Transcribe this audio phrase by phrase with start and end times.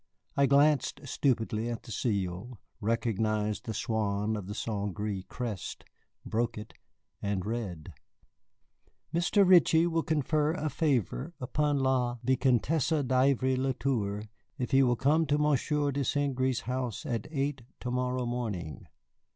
[0.35, 4.95] I glanced stupidly at the seal, recognized the swan of the St.
[4.95, 5.83] Gré crest,
[6.25, 6.73] broke it,
[7.21, 7.93] and read:
[9.13, 9.47] "Mr.
[9.47, 14.23] Ritchie will confer a favor upon la Vicomtesse d'Ivry le Tour
[14.57, 16.35] if he will come to Monsieur de St.
[16.35, 18.87] Gré's house at eight to morrow morning."